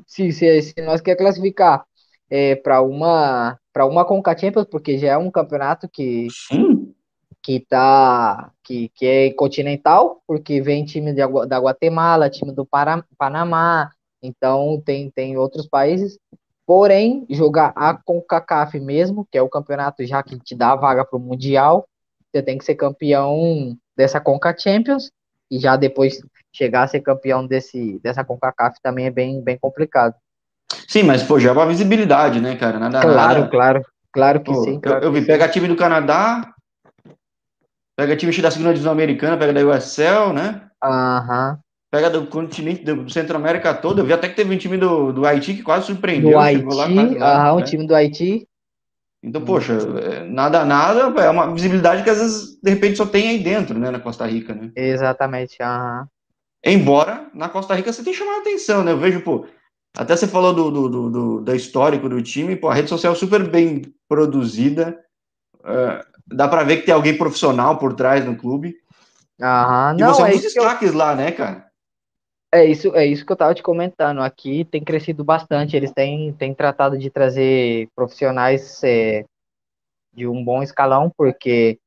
[0.07, 1.85] se, se, se nós quer classificar
[2.29, 6.95] é, para uma para uma Conca Champions, porque já é um campeonato que Sim.
[7.43, 13.05] que tá que, que é continental, porque vem time de, da Guatemala, time do Para,
[13.19, 13.91] Panamá,
[14.23, 16.19] então tem tem outros países.
[16.67, 21.05] Porém, jogar a CONCACAF mesmo, que é o campeonato já que te dá a vaga
[21.05, 21.85] para o Mundial,
[22.31, 25.11] você tem que ser campeão dessa Conca Champions
[25.51, 26.21] e já depois
[26.53, 30.15] chegar a ser campeão desse, dessa CONCACAF também é bem, bem complicado.
[30.87, 32.79] Sim, mas pô, já é uma visibilidade, né, cara?
[32.79, 33.49] Nada, claro, nada...
[33.49, 33.83] claro,
[34.13, 34.81] claro que pô, sim.
[34.81, 36.55] Claro eu, eu vi, pega time do Canadá,
[37.97, 40.69] pega time da segunda divisão americana, pega da USL, né?
[40.83, 41.59] Aham.
[41.91, 43.99] Pega do continente, do Centro-América todo.
[43.99, 46.31] Eu vi até que teve um time do, do Haiti que quase surpreendeu.
[46.31, 47.53] Do Haiti, aham, né?
[47.53, 48.47] um time do Haiti.
[49.23, 53.29] Então, poxa, é, nada, nada, é uma visibilidade que às vezes, de repente, só tem
[53.29, 54.71] aí dentro, né, na Costa Rica, né?
[54.75, 56.09] Exatamente, aham.
[56.65, 58.93] Embora na Costa Rica você tem chamado atenção, né?
[58.93, 59.47] Eu vejo, pô,
[59.97, 63.15] até você falou do, do, do, do, do histórico do time, pô, a rede social
[63.15, 64.99] super bem produzida.
[65.61, 68.75] Uh, dá para ver que tem alguém profissional por trás no clube.
[69.41, 71.70] Aham, e não, você é um é dos que eu, destaques lá, né, cara?
[72.53, 74.21] É isso, é isso que eu tava te comentando.
[74.21, 75.77] Aqui tem crescido bastante.
[75.77, 79.25] Eles têm, têm tratado de trazer profissionais é,
[80.13, 81.79] de um bom escalão, porque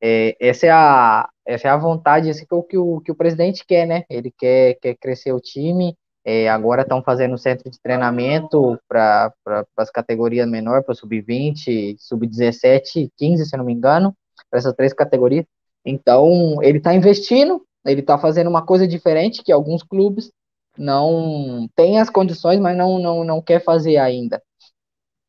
[0.00, 3.14] é, essa, é a, essa é a vontade, esse é o, que, o, que o
[3.14, 4.04] presidente quer, né?
[4.08, 5.96] Ele quer, quer crescer o time.
[6.24, 13.10] É, agora estão fazendo centro de treinamento para pra, as categorias menores, para sub-20, sub-17,
[13.16, 14.14] 15, se não me engano,
[14.48, 15.44] para essas três categorias.
[15.84, 20.30] Então, ele está investindo, ele está fazendo uma coisa diferente que alguns clubes
[20.76, 24.42] não têm as condições, mas não, não, não quer fazer ainda.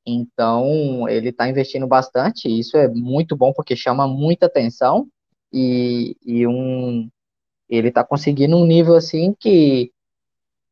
[0.05, 5.07] Então, ele está investindo bastante, e isso é muito bom porque chama muita atenção
[5.51, 7.09] e, e um,
[7.69, 9.91] ele está conseguindo um nível assim que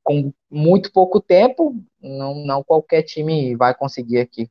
[0.04, 4.50] com muito pouco tempo, não, não qualquer time vai conseguir aqui.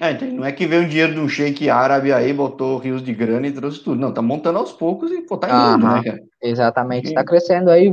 [0.00, 3.12] É, não é que veio um dinheiro de um shake árabe aí, botou rios de
[3.12, 4.00] grana e trouxe tudo.
[4.00, 6.22] Não, tá montando aos poucos e pô, tá indo, né, cara?
[6.40, 7.92] Exatamente, está crescendo aí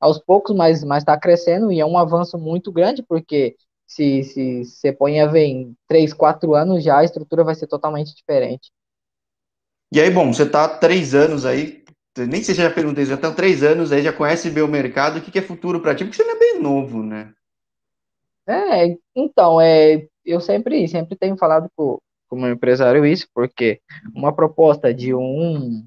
[0.00, 3.54] aos poucos, mas mas está crescendo e é um avanço muito grande, porque
[3.86, 7.68] se, se você põe a ver em 3, 4 anos já, a estrutura vai ser
[7.68, 8.72] totalmente diferente.
[9.92, 11.84] E aí, bom, você tá há três anos aí,
[12.18, 15.18] nem sei se já perguntei, já estão três anos aí, já conhece bem o mercado,
[15.18, 16.04] o que, que é futuro para ti?
[16.04, 17.32] Porque você não é bem novo, né?
[18.48, 23.80] É, então, é, eu sempre, sempre tenho falado com, com o meu empresário isso, porque
[24.14, 25.84] uma proposta de um,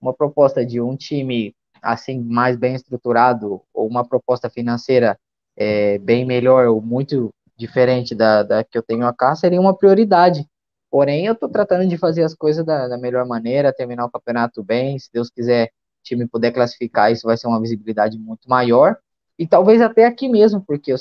[0.00, 5.18] uma proposta de um time assim mais bem estruturado ou uma proposta financeira
[5.56, 10.46] é, bem melhor ou muito diferente da, da que eu tenho cá seria uma prioridade
[10.90, 14.62] Porém, eu estou tratando de fazer as coisas da, da, melhor maneira, terminar o campeonato
[14.62, 14.98] bem.
[14.98, 15.70] Se Deus quiser, o
[16.02, 18.96] time puder classificar, isso vai ser uma visibilidade muito maior.
[19.38, 20.98] E talvez até aqui mesmo, porque o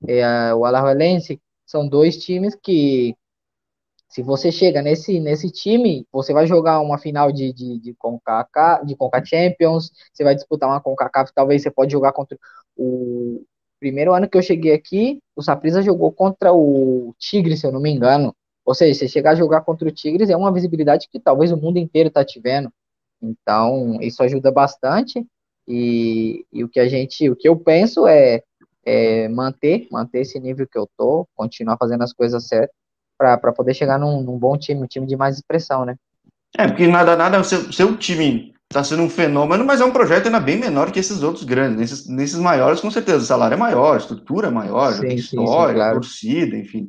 [0.00, 3.14] Saprissa, é, o Alajuelense, são dois times que,
[4.08, 8.82] se você chega nesse, nesse time, você vai jogar uma final de, de, de, Conca,
[8.84, 12.38] de Conca Champions, você vai disputar uma CONCACAF, talvez você pode jogar contra
[12.76, 13.44] o
[13.78, 17.80] primeiro ano que eu cheguei aqui, o Saprissa jogou contra o Tigre, se eu não
[17.80, 18.34] me engano.
[18.64, 21.56] Ou seja, você chegar a jogar contra o Tigres é uma visibilidade que talvez o
[21.56, 22.70] mundo inteiro está te vendo.
[23.22, 25.24] Então, isso ajuda bastante.
[25.66, 28.42] E, e, o que a gente, o que eu penso é,
[28.88, 32.74] é, manter, manter esse nível que eu tô, continuar fazendo as coisas certas
[33.18, 35.96] para poder chegar num, num, bom time, um time de mais expressão, né?
[36.56, 39.90] É, porque nada, nada, o seu, seu time está sendo um fenômeno, mas é um
[39.90, 41.76] projeto ainda bem menor que esses outros grandes.
[41.78, 45.68] Nesses, nesses maiores, com certeza, o salário é maior, a estrutura é maior, sim, história,
[45.68, 45.94] sim, claro.
[45.94, 46.88] torcida, enfim.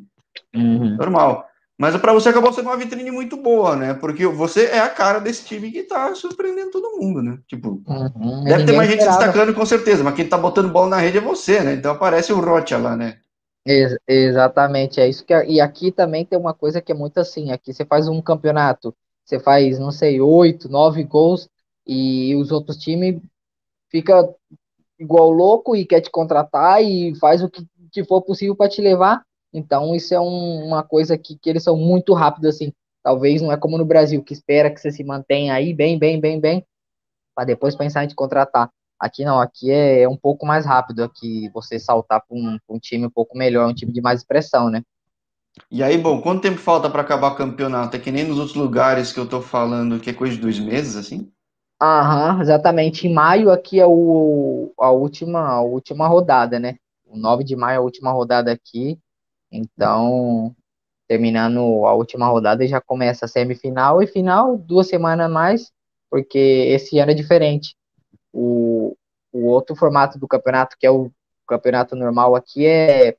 [0.56, 0.96] Uhum.
[0.96, 1.49] Normal.
[1.80, 3.94] Mas para você acabou sendo uma vitrine muito boa, né?
[3.94, 7.40] Porque você é a cara desse time que tá surpreendendo todo mundo, né?
[7.48, 9.24] Tipo, uhum, deve ter mais gente esperava.
[9.24, 11.76] destacando com certeza, mas quem tá botando bola na rede é você, né?
[11.76, 13.20] Então aparece o Rocha lá, né?
[13.66, 15.34] Ex exatamente, é isso que.
[15.46, 18.94] E aqui também tem uma coisa que é muito assim: aqui você faz um campeonato,
[19.24, 21.48] você faz, não sei, oito, nove gols,
[21.88, 23.22] e os outros times
[23.90, 24.28] fica
[25.00, 28.82] igual louco e quer te contratar e faz o que, que for possível para te
[28.82, 32.72] levar então, isso é um, uma coisa que, que eles são muito rápidos, assim.
[33.04, 36.20] Talvez não é como no Brasil, que espera que você se mantenha aí bem, bem,
[36.20, 36.66] bem, bem,
[37.34, 38.70] para depois pensar em te contratar.
[39.00, 42.78] Aqui não, aqui é, é um pouco mais rápido, aqui você saltar para um, um,
[42.78, 44.84] time um pouco melhor, um time de mais expressão, né?
[45.72, 47.96] E aí, bom, quanto tempo falta para acabar o campeonato?
[47.96, 50.60] É que nem nos outros lugares que eu tô falando, que é coisa de dois
[50.60, 51.32] meses, assim?
[51.82, 53.08] Aham, exatamente.
[53.08, 56.76] Em maio aqui é o, a, última, a última rodada, né?
[57.06, 59.00] O 9 de maio é a última rodada aqui.
[59.52, 60.56] Então,
[61.08, 65.72] terminando a última rodada, já começa a semifinal e final, duas semanas mais,
[66.10, 67.76] porque esse ano é diferente.
[68.32, 68.96] O,
[69.32, 71.12] o outro formato do campeonato, que é o
[71.48, 73.18] campeonato normal aqui, é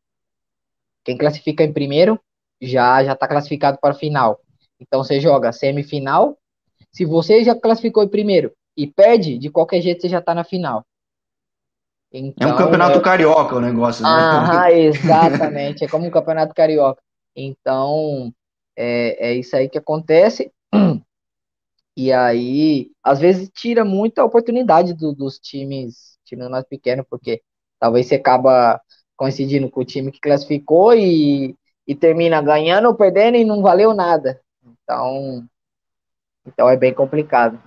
[1.05, 2.21] quem classifica em primeiro
[2.61, 4.41] já já está classificado para a final.
[4.79, 6.39] Então você joga semifinal.
[6.93, 10.45] Se você já classificou em primeiro e perde, de qualquer jeito você já está na
[10.45, 10.85] final.
[12.13, 13.03] Então, é um campeonato é...
[13.03, 14.09] carioca o negócio, né?
[14.11, 15.85] Ah, exatamente.
[15.85, 17.01] é como um campeonato carioca.
[17.35, 18.33] Então,
[18.77, 20.53] é, é isso aí que acontece.
[21.97, 27.43] E aí, às vezes, tira muita oportunidade do, dos times, times mais pequenos, porque
[27.79, 28.81] talvez você acaba
[29.17, 31.55] coincidindo com o time que classificou e,
[31.87, 34.41] e termina ganhando ou perdendo e não valeu nada.
[34.65, 35.47] Então,
[36.47, 37.61] então é bem complicado.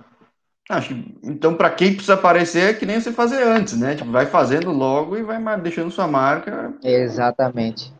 [0.68, 3.94] Acho que, então, para quem precisa aparecer, é que nem você fazer antes, né?
[3.94, 6.74] Tipo, vai fazendo logo e vai deixando sua marca.
[6.82, 7.92] Exatamente.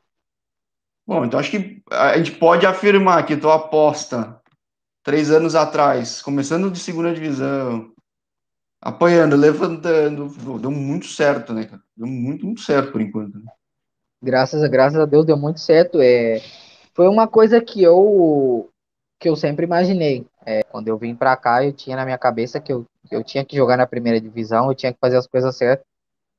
[1.06, 4.40] Bom, então acho que a gente pode afirmar que tua aposta
[5.02, 7.92] três anos atrás, começando de segunda divisão,
[8.80, 11.82] apanhando, levantando, deu muito certo, né, cara?
[11.94, 13.38] Deu muito, muito certo por enquanto.
[13.38, 13.52] Né?
[14.22, 16.00] Graças, a, graças a Deus deu muito certo.
[16.00, 16.40] É,
[16.94, 18.70] foi uma coisa que eu
[19.20, 20.26] que eu sempre imaginei.
[20.46, 23.44] É, quando eu vim para cá, eu tinha na minha cabeça que eu, eu tinha
[23.44, 25.86] que jogar na primeira divisão, eu tinha que fazer as coisas certas,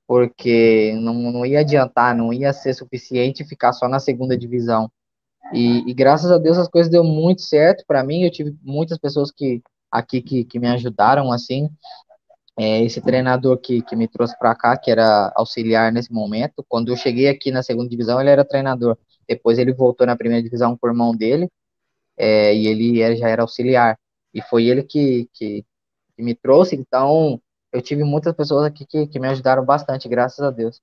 [0.08, 4.92] porque não, não ia adiantar, não ia ser suficiente ficar só na segunda divisão.
[5.54, 8.24] E, e graças a Deus as coisas deu muito certo para mim.
[8.24, 11.70] Eu tive muitas pessoas que aqui que, que me ajudaram assim.
[12.58, 16.90] É, esse treinador que, que me trouxe para cá, que era auxiliar nesse momento, quando
[16.90, 18.98] eu cheguei aqui na segunda divisão, ele era treinador.
[19.28, 21.50] Depois ele voltou na primeira divisão por mão dele,
[22.18, 23.98] é, e ele era, já era auxiliar.
[24.34, 25.66] E foi ele que, que,
[26.16, 27.40] que, me trouxe, então
[27.72, 30.82] eu tive muitas pessoas aqui que, que me ajudaram bastante, graças a Deus.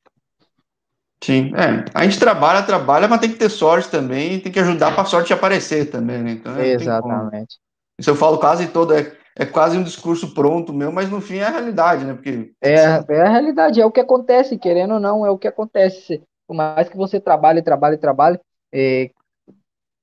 [1.23, 1.85] Sim, é.
[1.95, 5.07] A gente trabalha, trabalha, mas tem que ter sorte também, tem que ajudar para a
[5.07, 6.33] sorte aparecer também, né?
[6.33, 7.59] Então, Exatamente.
[7.99, 11.37] Isso eu falo quase todo, é, é quase um discurso pronto meu, mas no fim
[11.37, 12.15] é a realidade, né?
[12.15, 12.75] Porque é,
[13.09, 16.21] é a realidade, é o que acontece, querendo ou não, é o que acontece.
[16.47, 18.41] Por mais que você trabalhe, trabalhe, trabalhe,
[18.73, 19.11] é,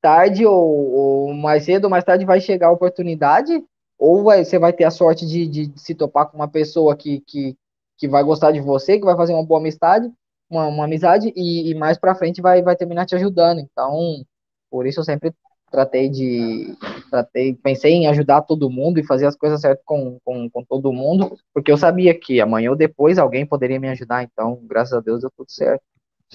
[0.01, 3.63] tarde ou, ou, mais cedo ou mais tarde vai chegar a oportunidade,
[3.97, 7.21] ou vai, você vai ter a sorte de, de, se topar com uma pessoa que,
[7.21, 7.55] que,
[7.97, 10.09] que vai gostar de você, que vai fazer uma boa amizade,
[10.49, 13.59] uma, uma amizade, e, e mais pra frente vai, vai terminar te ajudando.
[13.59, 14.23] Então,
[14.69, 15.33] por isso eu sempre
[15.69, 16.75] tratei de.
[17.09, 20.93] Tratei, pensei em ajudar todo mundo e fazer as coisas certas com, com, com todo
[20.93, 25.01] mundo, porque eu sabia que amanhã ou depois alguém poderia me ajudar, então, graças a
[25.01, 25.83] Deus, deu tudo certo.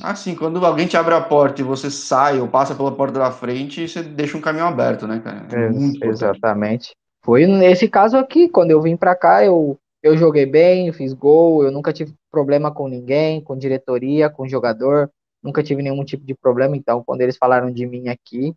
[0.02, 3.30] Assim, quando alguém te abre a porta e você sai ou passa pela porta da
[3.30, 5.46] frente, você deixa um caminho aberto, né, cara?
[5.52, 6.94] É exatamente.
[7.22, 11.64] Foi nesse caso aqui, quando eu vim para cá, eu, eu joguei bem, fiz gol,
[11.64, 15.11] eu nunca tive problema com ninguém, com diretoria, com jogador,
[15.42, 18.52] nunca tive nenhum tipo de problema, então quando eles falaram de mim aqui,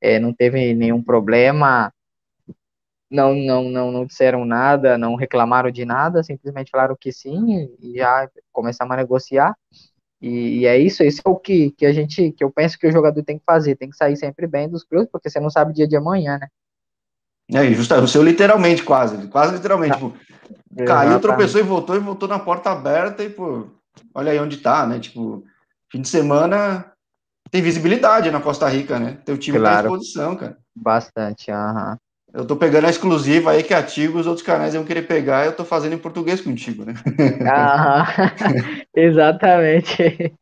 [0.00, 1.92] é, não teve nenhum problema,
[3.10, 7.98] não, não, não, não disseram nada, não reclamaram de nada, simplesmente falaram que sim e
[7.98, 9.54] já começamos a negociar.
[10.22, 12.86] E, e, é isso, esse é o que, que a gente, que eu penso que
[12.86, 15.50] o jogador tem que fazer, tem que sair sempre bem dos clubes, porque você não
[15.50, 16.46] sabe dia de amanhã, né?
[17.52, 20.14] É, justo, o seu literalmente, quase, quase literalmente, tipo,
[20.86, 23.66] caiu, tropeçou e voltou, e voltou na porta aberta e, pô,
[24.14, 25.00] olha aí onde tá, né?
[25.00, 25.44] Tipo,
[25.90, 26.92] fim de semana,
[27.50, 29.18] tem visibilidade na Costa Rica, né?
[29.24, 29.74] Teu time tá claro.
[29.74, 30.56] tá à disposição, cara.
[30.74, 31.98] Bastante, aham.
[32.34, 35.44] Eu tô pegando a exclusiva aí que a Tigo os outros canais vão querer pegar,
[35.44, 36.94] eu tô fazendo em português contigo, né?
[37.46, 38.06] Aham,
[38.96, 40.34] exatamente.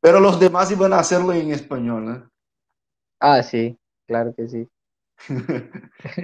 [0.00, 2.22] Pero los demás iban a hacerlo em espanhol, né?
[3.20, 4.66] Ah, sim, claro que sim.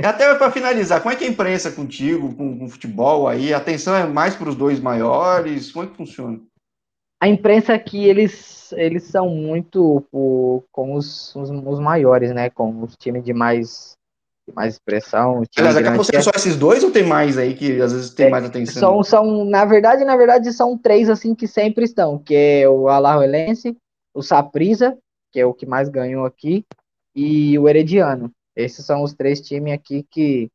[0.00, 3.52] e até para finalizar, como é que é a imprensa contigo, com, com futebol aí?
[3.52, 5.72] A atenção é mais para os dois maiores?
[5.72, 6.40] Como é que funciona?
[7.20, 12.50] A imprensa aqui, eles eles são muito com os, os, os, maiores, né?
[12.50, 13.96] Com os times de mais,
[14.52, 15.42] mais expressão.
[15.56, 18.80] Aliás, só esses dois ou tem mais aí que às vezes tem é, mais atenção?
[18.80, 22.88] São, são, na verdade, na verdade, são três assim que sempre estão, que é o
[22.88, 23.76] Alajuelense,
[24.12, 24.96] o Saprisa,
[25.32, 26.64] que é o que mais ganhou aqui,
[27.14, 28.30] e o Herediano.
[28.54, 30.48] Esses são os três times aqui que,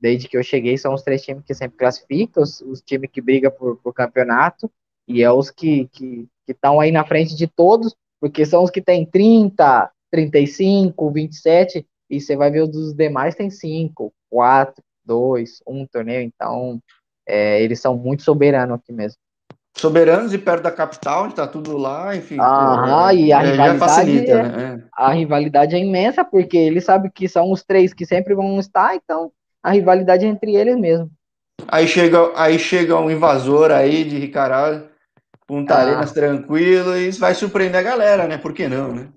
[0.00, 3.20] desde que eu cheguei, são os três times que sempre classificam, os, os times que
[3.20, 4.70] brigam por, por campeonato,
[5.06, 8.70] e é os que, que, que estão aí na frente de todos, porque são os
[8.70, 14.84] que têm 30, 35, 27, e você vai ver os dos demais tem 5, 4,
[15.04, 16.78] 2, 1 torneio, então
[17.26, 19.18] é, eles são muito soberanos aqui mesmo.
[19.74, 22.38] Soberanos e perto da capital, está tudo lá, enfim.
[22.38, 24.84] Aham, é, e a é, rivalidade, facilita, é, né?
[24.94, 28.94] a rivalidade é imensa, porque eles sabem que são os três que sempre vão estar,
[28.94, 31.10] então a rivalidade é entre eles mesmo.
[31.66, 34.90] Aí chega, aí chega um invasor aí de Ricardo,
[35.46, 35.78] Punta ah.
[35.78, 38.38] Arenas tranquilo e vai surpreender a galera, né?
[38.38, 39.08] Por que não, né?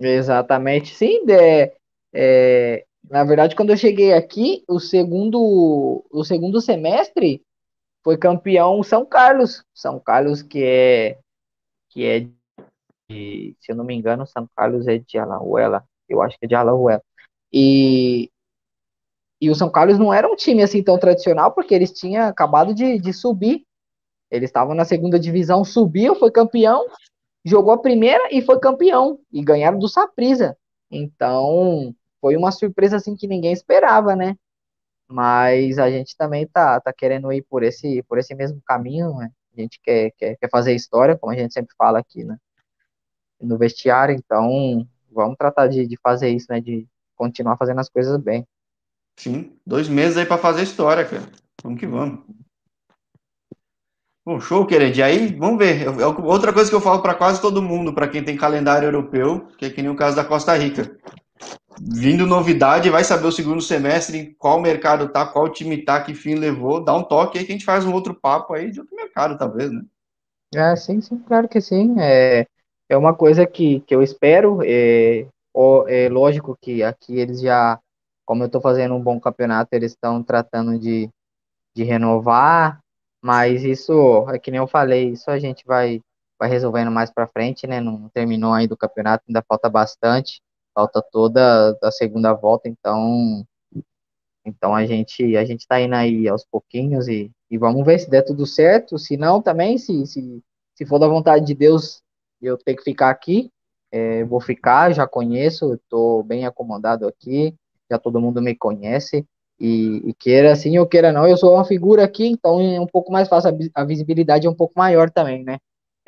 [0.00, 1.20] Exatamente, sim.
[1.30, 1.72] É,
[2.12, 7.42] é, na verdade, quando eu cheguei aqui, o segundo, o segundo semestre
[8.02, 9.64] foi campeão São Carlos.
[9.74, 11.18] São Carlos que é
[11.90, 12.20] que é
[13.08, 15.84] de, se eu não me engano, São Carlos é de Alajuela.
[16.08, 17.02] Eu acho que é de Alajuela.
[17.52, 18.30] E
[19.40, 22.72] e o São Carlos não era um time assim tão tradicional, porque eles tinham acabado
[22.72, 23.66] de, de subir
[24.32, 26.86] eles estavam na segunda divisão, subiu, foi campeão,
[27.44, 29.20] jogou a primeira e foi campeão.
[29.30, 30.56] E ganharam do Saprisa.
[30.90, 34.36] Então, foi uma surpresa assim que ninguém esperava, né?
[35.08, 39.28] Mas a gente também tá, tá querendo ir por esse, por esse mesmo caminho, né?
[39.54, 42.38] A gente quer, quer, quer fazer história, como a gente sempre fala aqui, né?
[43.40, 46.60] No vestiário, então vamos tratar de, de fazer isso, né?
[46.60, 48.46] De continuar fazendo as coisas bem.
[49.18, 51.28] Sim, dois meses aí para fazer história, cara.
[51.62, 52.24] Vamos que vamos.
[54.24, 55.02] Bom, show, querido.
[55.02, 55.88] Aí, vamos ver.
[56.24, 59.64] Outra coisa que eu falo para quase todo mundo, para quem tem calendário europeu, que
[59.64, 60.96] é que nem o caso da Costa Rica.
[61.80, 66.34] Vindo novidade, vai saber o segundo semestre, qual mercado tá, qual time tá, que fim
[66.34, 66.84] levou.
[66.84, 69.36] Dá um toque aí que a gente faz um outro papo aí de outro mercado,
[69.38, 69.82] talvez, né?
[70.54, 71.96] Ah, sim, sim, claro que sim.
[71.98, 72.46] É,
[72.88, 74.60] é uma coisa que, que eu espero.
[74.62, 75.26] É,
[75.88, 77.80] é lógico que aqui eles já,
[78.26, 81.08] como eu estou fazendo um bom campeonato, eles estão tratando de,
[81.74, 82.80] de renovar,
[83.24, 86.00] mas isso, é que nem eu falei, isso a gente vai,
[86.38, 87.80] vai resolvendo mais para frente, né?
[87.80, 90.40] Não terminou ainda o campeonato, ainda falta bastante,
[90.74, 93.44] falta toda a segunda volta, então
[94.44, 98.10] então a gente a gente tá indo aí aos pouquinhos e, e vamos ver se
[98.10, 98.98] der tudo certo.
[98.98, 100.42] Se não, também, se, se,
[100.74, 102.02] se for da vontade de Deus,
[102.40, 103.50] eu tenho que ficar aqui.
[103.90, 107.54] É, vou ficar, já conheço, estou bem acomodado aqui,
[107.90, 109.26] já todo mundo me conhece.
[109.60, 112.86] E, e, queira assim ou queira não, eu sou uma figura aqui, então é um
[112.86, 115.58] pouco mais fácil, a, visibilidade é um pouco maior também, né?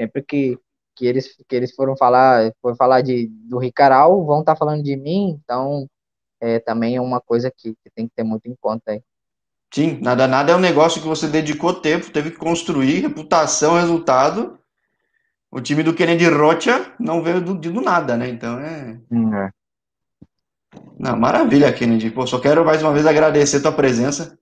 [0.01, 0.59] Sempre que,
[0.95, 4.82] que, eles, que eles foram falar, foram falar de, do Ricaral, vão estar tá falando
[4.82, 5.88] de mim, então
[6.40, 9.03] é, também é uma coisa que, que, tem que ter muito em conta aí.
[9.72, 14.59] Sim, nada nada é um negócio que você dedicou tempo, teve que construir, reputação, resultado.
[15.51, 18.28] O time do Kennedy Rocha não veio do, do nada, né?
[18.28, 19.01] Então é...
[19.11, 19.51] Hum, é.
[20.99, 22.11] Não, maravilha, Kennedy.
[22.11, 24.38] Pô, só quero mais uma vez agradecer a tua presença.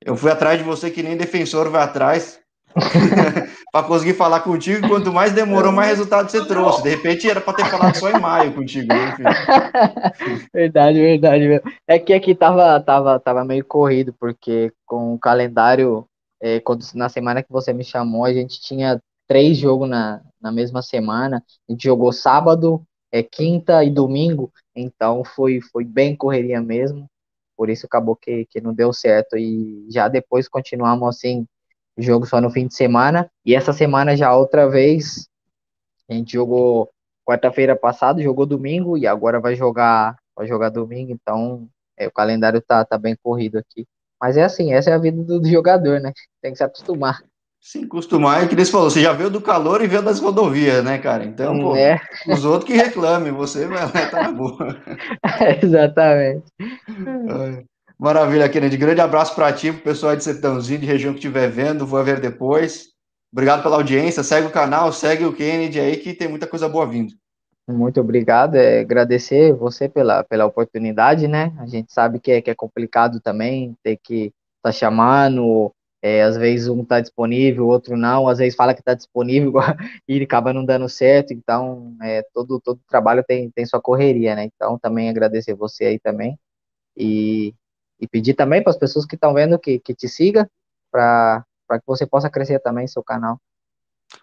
[0.00, 2.40] Eu fui atrás de você que nem defensor vai atrás.
[3.72, 4.88] para conseguir falar contigo.
[4.88, 6.82] Quanto mais demorou, mais resultado você trouxe.
[6.82, 8.88] De repente era para ter falado só em maio contigo.
[8.88, 9.14] Né,
[10.52, 11.62] verdade, verdade.
[11.86, 16.06] É que aqui tava, tava, tava meio corrido, porque com o calendário,
[16.40, 20.52] é, quando, na semana que você me chamou, a gente tinha três jogos na, na
[20.52, 21.42] mesma semana.
[21.68, 27.06] A gente jogou sábado, é, quinta e domingo, então foi, foi bem correria mesmo.
[27.56, 29.36] Por isso acabou que, que não deu certo.
[29.36, 31.46] E já depois continuamos assim
[31.98, 33.30] jogo só no fim de semana.
[33.44, 35.28] E essa semana já outra vez,
[36.08, 36.90] a gente jogou
[37.26, 41.68] quarta-feira passada, jogou domingo e agora vai jogar, vai jogar domingo, então
[41.98, 43.86] é, o calendário tá, tá bem corrido aqui.
[44.20, 46.12] Mas é assim, essa é a vida do, do jogador, né?
[46.40, 47.20] Tem que se acostumar.
[47.60, 50.84] Sim, acostumar é que eles falou, você já veio do calor e veio das rodovias,
[50.84, 51.24] né, cara?
[51.24, 52.00] Então, pô, é.
[52.28, 54.76] os outros que reclamem, você vai tá na boa.
[55.40, 56.44] É, exatamente.
[57.98, 58.76] Maravilha, Kennedy.
[58.76, 62.20] Grande abraço para ti, pro pessoal de Sertãozinho, de região que estiver vendo, vou ver
[62.20, 62.88] depois.
[63.32, 66.86] Obrigado pela audiência, segue o canal, segue o Kennedy aí, que tem muita coisa boa
[66.86, 67.14] vindo.
[67.68, 71.52] Muito obrigado, é, agradecer você pela, pela oportunidade, né?
[71.58, 74.32] A gente sabe que é, que é complicado também, ter que
[74.62, 78.80] tá chamando, é, às vezes um está disponível, o outro não, às vezes fala que
[78.80, 79.52] está disponível
[80.06, 84.44] e acaba não dando certo, então é, todo, todo trabalho tem, tem sua correria, né?
[84.54, 86.38] Então também agradecer você aí também
[86.96, 87.52] e
[88.00, 90.48] e pedir também para as pessoas que estão vendo que, que te siga
[90.90, 93.40] para que você possa crescer também seu canal.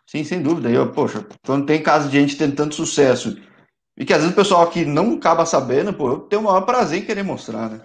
[0.07, 0.69] Sim, sem dúvida.
[0.69, 3.38] Eu, poxa, quando tem caso de gente tendo tanto sucesso
[3.97, 6.61] e que às vezes o pessoal aqui não acaba sabendo, pô, eu tenho o maior
[6.61, 7.82] prazer em querer mostrar, né?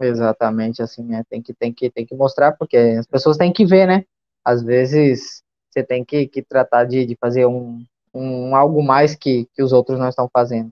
[0.00, 3.64] Exatamente, assim, é, tem que, tem que, tem que mostrar, porque as pessoas têm que
[3.64, 4.04] ver, né?
[4.44, 9.46] Às vezes você tem que, que tratar de, de fazer um, um algo mais que,
[9.54, 10.70] que os outros não estão fazendo.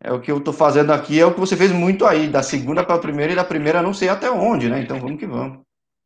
[0.00, 2.42] É o que eu estou fazendo aqui, é o que você fez muito aí, da
[2.42, 4.82] segunda para a primeira e da primeira não sei até onde, né?
[4.82, 5.60] Então vamos que vamos.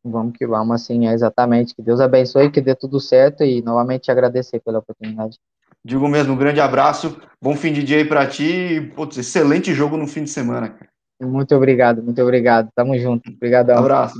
[0.05, 1.75] Vamos que vamos, assim, é exatamente.
[1.75, 5.37] Que Deus abençoe, que dê tudo certo e novamente te agradecer pela oportunidade.
[5.83, 9.73] Digo mesmo, um grande abraço, bom fim de dia aí para ti e putz, excelente
[9.73, 10.75] jogo no fim de semana.
[11.21, 12.69] Muito obrigado, muito obrigado.
[12.75, 13.29] Tamo junto.
[13.31, 13.75] Obrigadão.
[13.75, 14.15] Um abraço.